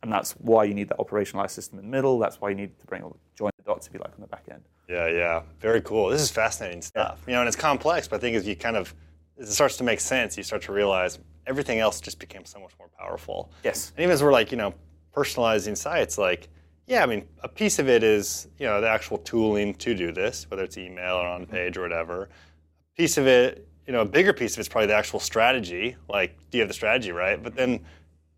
[0.02, 2.18] and that's why you need that operationalized system in the middle.
[2.18, 4.26] That's why you need to bring all join the dots, if you like, on the
[4.26, 4.62] back end.
[4.88, 6.08] Yeah, yeah, very cool.
[6.08, 7.22] This is fascinating stuff.
[7.22, 7.30] Yeah.
[7.30, 8.94] You know, and it's complex, but I think as you kind of
[9.38, 12.60] as it starts to make sense, you start to realize everything else just became so
[12.60, 13.02] much more powerful.
[13.12, 13.52] powerful.
[13.64, 13.92] Yes.
[13.96, 14.74] And even as we're like, you know,
[15.14, 16.48] personalizing sites, like,
[16.86, 20.12] yeah, I mean, a piece of it is, you know, the actual tooling to do
[20.12, 22.24] this, whether it's email or on page or whatever.
[22.24, 25.96] A piece of it, you know, a bigger piece of it's probably the actual strategy.
[26.08, 27.42] Like, do you have the strategy right?
[27.42, 27.80] But then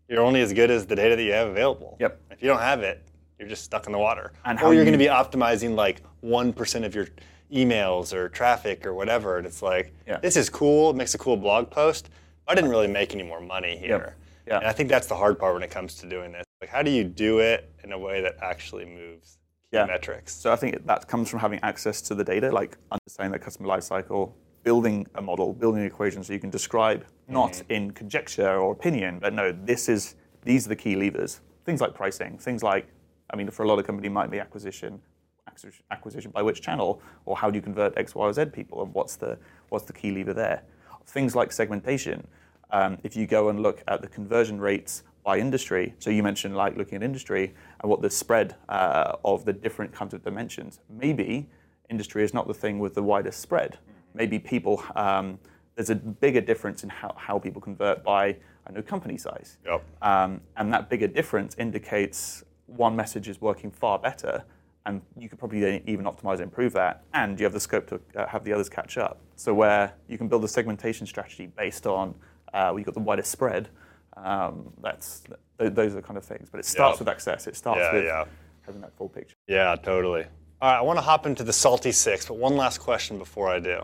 [0.07, 1.97] you're only as good as the data that you have available.
[1.99, 2.21] Yep.
[2.31, 3.03] If you don't have it,
[3.39, 4.31] you're just stuck in the water.
[4.45, 7.07] And or how you're you- going to be optimizing like 1% of your
[7.53, 9.37] emails or traffic or whatever.
[9.37, 10.17] And it's like, Yeah.
[10.17, 10.91] this is cool.
[10.91, 12.09] It makes a cool blog post.
[12.47, 14.15] I didn't really make any more money here.
[14.47, 14.57] Yeah.
[14.59, 16.43] And I think that's the hard part when it comes to doing this.
[16.61, 19.37] Like, how do you do it in a way that actually moves
[19.71, 19.85] key Yeah.
[19.85, 20.33] metrics?
[20.33, 23.67] So I think that comes from having access to the data, like understanding the customer
[23.67, 27.71] lifecycle, building a model, building an equation so you can describe not mm-hmm.
[27.71, 31.41] in conjecture or opinion, but no, this is these are the key levers.
[31.65, 32.87] Things like pricing, things like,
[33.35, 35.01] I mean, for a lot of company, it might be acquisition,
[35.45, 38.81] acquisition- acquisition by which channel, or how do you convert X, Y, or Z people,
[38.81, 40.63] and what's the what's the key lever there?
[41.05, 42.25] Things like segmentation.
[42.71, 46.55] Um, if you go and look at the conversion rates by industry, so you mentioned
[46.55, 50.79] like looking at industry and what the spread uh, of the different kinds of dimensions.
[50.89, 51.45] Maybe
[51.89, 53.77] industry is not the thing with the widest spread.
[54.13, 55.39] Maybe people um,
[55.75, 59.57] there's a bigger difference in how, how people convert by I know company size.
[59.65, 59.83] Yep.
[60.01, 64.43] Um, and that bigger difference indicates one message is working far better,
[64.85, 67.99] and you could probably even optimize and improve that, and you have the scope to
[68.15, 69.19] uh, have the others catch up.
[69.35, 72.15] So where you can build a segmentation strategy based on
[72.53, 73.69] uh, where you've got the widest spread,
[74.17, 75.23] um, that's
[75.59, 76.49] th- those are the kind of things.
[76.49, 76.99] But it starts Yep.
[76.99, 77.47] with access.
[77.47, 78.25] It starts Yeah, with yeah.
[78.65, 79.35] having that full picture.
[79.47, 80.25] Yeah, totally.
[80.61, 83.49] All right, I want to hop into the Salty Six, but one last question before
[83.49, 83.83] I do.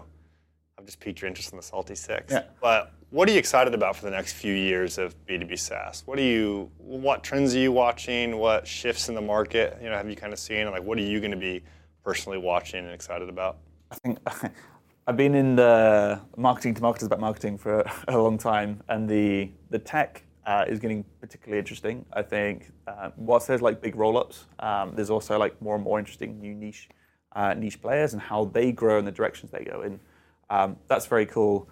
[0.82, 2.32] I've just piqued your interest in the Salty Six.
[2.32, 2.46] Yeah.
[2.60, 6.02] But what are you excited about for the next few years of B2B SaaS?
[6.08, 8.38] What are you, what trends are you watching?
[8.38, 10.72] What shifts in the market, you know, have you kind of seen?
[10.72, 11.62] Like, what are you going to be
[12.04, 13.58] personally watching and excited about?
[13.92, 14.18] I think
[15.08, 19.52] I've been in the marketing to marketers about marketing for a long time, and the
[19.70, 22.06] the tech uh, is getting particularly interesting.
[22.14, 26.00] I think uh, whilst there's like big roll-ups, um, there's also like more and more
[26.00, 26.90] interesting new niche
[27.36, 30.00] uh, niche players and how they grow and the directions they go in.
[30.52, 31.68] Um, that's very cool,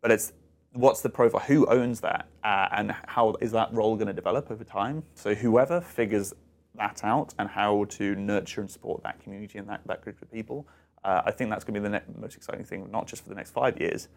[0.00, 0.32] but it's
[0.72, 1.42] what's the profile?
[1.42, 5.02] Who owns that, uh, and how is that role going to develop over time?
[5.14, 6.32] So whoever figures
[6.76, 10.32] that out and how to nurture and support that community and that, that group of
[10.32, 10.66] people,
[11.04, 13.28] uh, I think that's going to be the ne- most exciting thing, not just for
[13.28, 14.08] the next five years,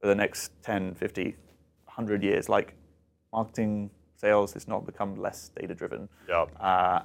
[0.00, 1.36] but the next 10, 50,
[1.84, 2.48] 100 years.
[2.48, 2.74] Like
[3.30, 6.08] marketing, sales, it's not become less data driven.
[6.26, 6.52] Yep.
[6.58, 7.00] Uh,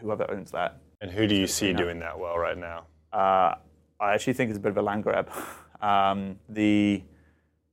[0.00, 2.86] whoever owns that, And who do you see doing that well right now?
[3.12, 3.54] uh,
[4.00, 5.30] I actually think it's a bit of a land grab.
[5.84, 7.02] Um, the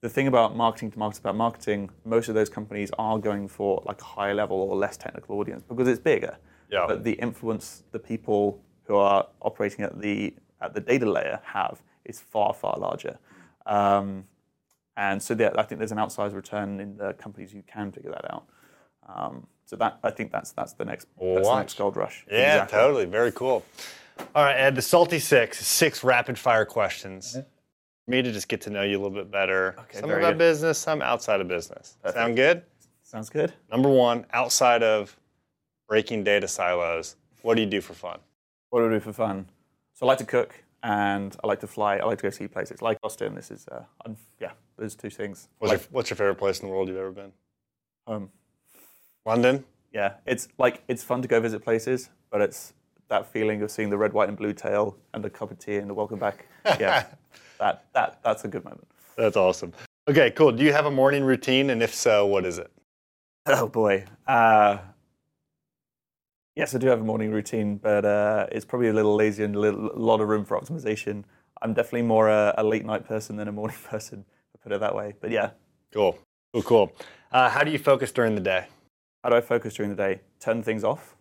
[0.01, 3.83] the thing about marketing to market about marketing, most of those companies are going for
[3.85, 6.37] like a higher level or less technical audience because it's bigger.
[6.71, 6.85] Yeah.
[6.87, 11.81] But the influence the people who are operating at the at the data layer have
[12.05, 13.17] is far far larger.
[13.65, 14.25] Um,
[14.97, 18.11] and so there, I think there's an outsized return in the companies who can figure
[18.11, 18.43] that out.
[19.07, 22.25] Um, so that I think that's that's the next that's the next gold rush.
[22.29, 22.77] Yeah, Exactly.
[22.77, 23.05] totally.
[23.05, 23.63] Very cool.
[24.35, 27.33] All right, Ed, the Salty Six, six rapid fire questions.
[27.33, 27.45] For
[28.07, 29.75] me to just get to know you a little bit better.
[29.79, 30.37] Okay, some about good.
[30.37, 31.97] business, some outside of business.
[32.13, 32.63] Sound good?
[33.03, 33.53] Sounds good.
[33.71, 35.15] Number one, outside of
[35.87, 38.19] breaking data silos, what do you do for fun?
[38.69, 39.47] What do I do for fun?
[39.93, 41.97] So I like to cook and I like to fly.
[41.97, 43.35] I like to go see places like Austin.
[43.35, 43.83] This is, uh,
[44.39, 45.49] yeah, those two things.
[45.59, 47.31] What's, Like, your, what's your favorite place in the world you've ever been?
[48.07, 48.29] um,
[49.25, 49.63] London?
[49.93, 52.73] yeah, it's like it's fun to go visit places, but it's
[53.11, 55.75] that feeling of seeing the red, white, and blue tail and the cup of tea
[55.75, 56.47] and the welcome back.
[56.79, 57.05] Yeah,
[57.59, 58.87] that that that's a good moment.
[59.15, 59.73] That's awesome.
[60.07, 60.51] Okay, cool.
[60.51, 61.69] Do you have a morning routine?
[61.69, 62.71] And if so, what is it?
[63.45, 64.05] Oh boy.
[64.25, 64.79] Uh,
[66.55, 69.55] yes, I do have a morning routine, but uh, it's probably a little lazy and
[69.55, 71.23] a little, lot of room for optimization.
[71.61, 74.79] I'm definitely more a, a late night person than a morning person, to put it
[74.79, 75.13] that way.
[75.21, 75.51] But yeah,
[75.93, 76.17] Cool.
[76.53, 76.93] Cool, cool.
[77.31, 78.67] Uh, how do you focus during the day?
[79.23, 80.21] how do I focus during the day?
[80.39, 81.15] Turn things off.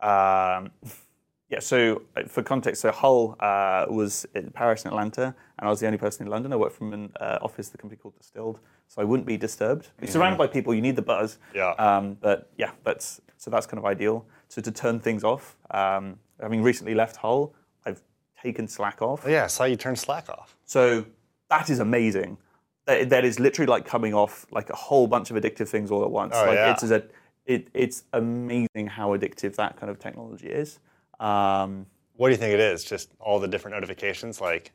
[0.00, 0.70] Um,
[1.50, 5.68] yeah, so uh, for context, so Hull uh, was in Paris and Atlanta, and I
[5.68, 6.52] was the only person in London.
[6.52, 9.88] I worked from an uh, office, the company called Distilled, so I wouldn't be disturbed.
[10.00, 11.38] You're surrounded by people, you need the buzz.
[11.54, 11.70] Yeah.
[11.72, 14.26] Um, but yeah, that's so that's kind of ideal.
[14.48, 17.54] So to turn things off, um, having recently left Hull,
[17.84, 18.00] I've
[18.42, 19.22] taken Slack off.
[19.26, 20.56] Oh, yeah, I saw you turn Slack off.
[20.64, 21.04] So
[21.50, 22.38] that is amazing.
[22.86, 26.04] That, that is literally like coming off like a whole bunch of addictive things all
[26.04, 26.34] at once.
[26.34, 26.72] Oh, like yeah.
[26.72, 27.04] it's a,
[27.46, 30.78] it, it's amazing how addictive that kind of technology is.
[31.20, 31.86] Um,
[32.16, 32.84] What do you think it is?
[32.84, 34.72] Just all the different notifications, like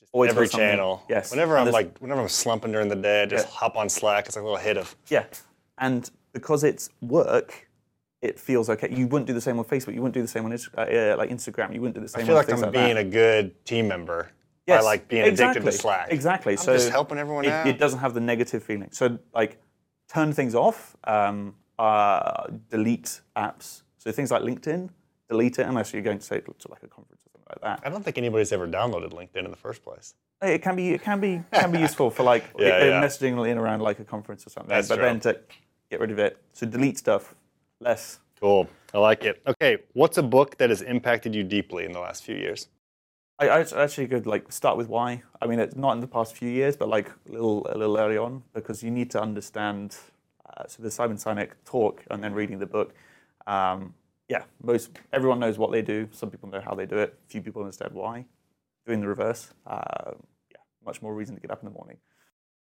[0.00, 1.02] just Always every channel.
[1.08, 1.30] Yes.
[1.30, 3.52] Whenever I'm like, whenever I'm slumping during the day, I just Yeah.
[3.54, 4.26] hop on Slack.
[4.26, 4.94] It's like a little hit of.
[5.08, 5.24] yeah,
[5.78, 7.68] and because it's work,
[8.22, 8.88] it feels okay.
[8.94, 9.94] You wouldn't do the same on Facebook.
[9.94, 11.74] You wouldn't do the same on uh, like Instagram.
[11.74, 12.22] You wouldn't do the same.
[12.22, 13.06] I feel on like I'm like being that.
[13.06, 14.30] a good team member
[14.66, 16.08] Yes, by like being exactly, addicted to Slack.
[16.12, 16.56] Exactly.
[16.56, 17.66] so just helping everyone it, out.
[17.66, 18.90] It doesn't have the negative feeling.
[18.92, 19.60] So like
[20.12, 23.82] turn things off, um, uh, delete apps.
[23.98, 24.90] So things like LinkedIn,
[25.30, 27.86] delete it unless you're going to say to like a conference or something like that.
[27.86, 30.14] I don't think anybody's ever downloaded LinkedIn in the first place.
[30.42, 33.02] It can be it can be can be useful for like Yeah, uh, yeah.
[33.02, 34.68] messaging in around like a conference or something.
[34.68, 35.04] That's but true.
[35.04, 35.38] then to
[35.90, 37.34] get rid of it, so delete stuff
[37.80, 38.18] less.
[38.40, 38.68] Cool.
[38.92, 39.40] I like it.
[39.46, 42.68] Okay, what's a book that has impacted you deeply in the last few years?
[43.38, 45.22] I, I actually could like start with why.
[45.40, 47.96] I mean, it's not in the past few years, but like a little a little
[47.98, 49.96] early on, because you need to understand.
[50.48, 52.92] Uh, so the Simon Sinek talk and then reading the book.
[53.46, 53.94] Um,
[54.30, 56.08] yeah, most everyone knows what they do.
[56.12, 57.18] Some people know how they do it.
[57.26, 58.24] Few people understand why.
[58.86, 59.52] Doing the reverse.
[59.66, 60.12] Uh,
[60.52, 61.96] yeah, much more reason to get up in the morning.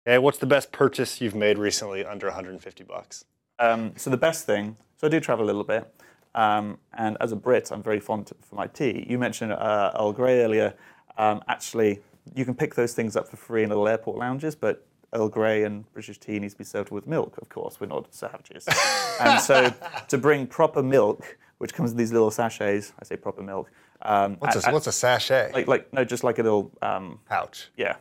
[0.05, 3.25] Okay, what's the best purchase you've made recently under 150 bucks?
[3.61, 5.89] Um, so the best thing, so I do travel a little bit,
[6.35, 9.07] um, and as a Brit, I'm very fond for my tea.
[9.09, 10.75] You mentioned uh, Earl Grey earlier.
[11.17, 12.01] Um, actually,
[12.35, 15.63] you can pick those things up for free in little airport lounges, but Earl Grey
[15.63, 17.39] and British tea needs to be served with milk.
[17.39, 18.67] Of course, we're not savages.
[19.21, 19.73] and so
[20.09, 23.71] to bring proper milk, which comes in these little sachets, I say proper milk.
[24.03, 25.53] Um, What's and- a, what's a sachet?
[25.55, 27.71] like like no, just like a little um, pouch.
[27.77, 27.97] yeah.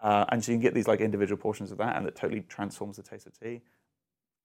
[0.00, 2.40] Uh, and so you can get these like individual portions of that, and it totally
[2.48, 3.60] transforms the taste of tea.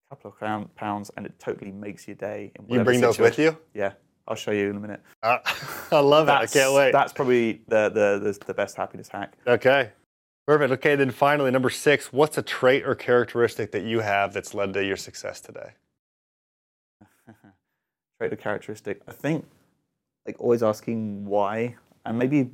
[0.08, 2.52] A couple of crown, pounds, and it totally makes your day.
[2.56, 3.56] In You bring those with you?
[3.74, 3.94] Yeah,
[4.28, 5.02] I'll show you in a minute.
[5.22, 5.38] Uh,
[5.94, 6.32] I love it.
[6.32, 6.92] I can't wait.
[6.92, 9.38] That's probably the, the the the best happiness hack.
[9.48, 9.92] Okay.
[10.46, 10.74] Perfect.
[10.74, 14.74] Okay, then finally, number six, what's a trait or characteristic that you have that's led
[14.74, 15.72] to your success today?
[18.32, 19.02] Or characteristic.
[19.08, 19.46] I think
[20.26, 22.50] like always asking why, and maybe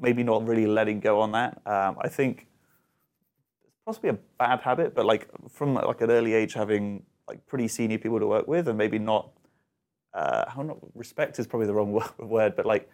[0.00, 1.60] maybe not really letting go on that.
[1.66, 2.46] Um, I think
[3.64, 7.68] it's possibly a bad habit, but like from like an early age, having like pretty
[7.68, 9.30] senior people to work with, and maybe not.
[10.12, 12.88] Uh, how not respect is probably the wrong word, but like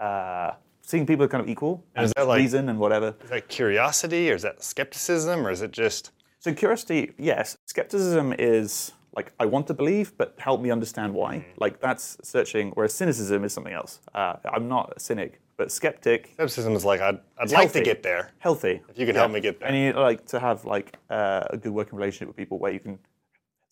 [0.00, 0.50] uh,
[0.80, 3.14] seeing people kind of equal And is that, like- reason and whatever.
[3.22, 6.10] Is that curiosity or is that skepticism or is it just
[6.40, 7.56] So curiosity, yes.
[7.66, 11.36] Skepticism is like I want to believe, but help me understand why.
[11.36, 11.44] Mm.
[11.58, 12.70] Like that's searching.
[12.74, 14.00] Whereas cynicism is something else.
[14.14, 18.02] Uh, I'm not a cynic, but skeptic, skepticism is like I'd, I'd like to get
[18.02, 18.30] there.
[18.38, 18.80] healthy.
[18.88, 19.68] If you can help me get there.
[19.68, 22.80] And you like to have like uh, a good working relationship with people where you
[22.80, 22.98] can.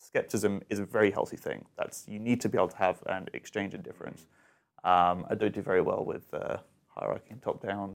[0.03, 1.65] Skepticism is a very healthy thing.
[1.79, 4.27] That's you need to be able to have an exchange and difference.
[4.83, 6.57] Um, I don't do very well with uh,
[6.89, 7.93] hierarchy and top-down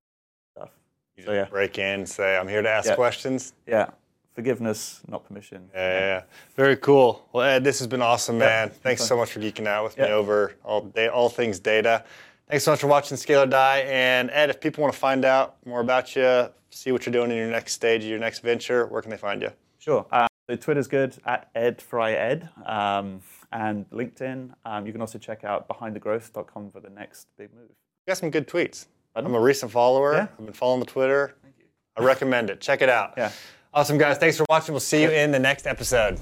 [0.55, 0.69] stuff.
[1.17, 2.95] You So yeah, break in, say, I'm here to ask Yeah.
[2.95, 3.53] questions.
[3.67, 3.87] yeah,
[4.36, 5.69] forgiveness, not permission.
[5.73, 6.21] Yeah, yeah, yeah.
[6.55, 7.27] Very cool.
[7.33, 8.69] Well, Ed, this has been awesome, man.
[8.69, 9.07] Thanks fun.
[9.07, 12.03] so much for geeking out with me over all day, all things data.
[12.49, 13.79] Thanks so much for watching Scalar Die.
[13.88, 17.31] And Ed, if people want to find out more about you, see what you're doing
[17.31, 19.49] in your next stage your next venture, where can they find you?
[19.79, 20.05] Sure.
[20.11, 23.21] Uh, so Twitter's good at edfryed um,
[23.51, 24.51] and LinkedIn.
[24.63, 27.69] Um, you can also check out behindthegrowth.com for the next big move.
[27.69, 28.86] You got some good tweets.
[29.15, 30.13] I'm a recent follower.
[30.13, 30.27] Yeah.
[30.38, 31.36] I've been following the Twitter.
[31.41, 31.65] Thank you.
[31.97, 32.59] I recommend it.
[32.59, 33.13] Check it out.
[33.17, 33.31] Yeah.
[33.76, 34.17] Awesome, guys.
[34.17, 34.71] Thanks for watching.
[34.71, 36.17] We'll see you in the next episode.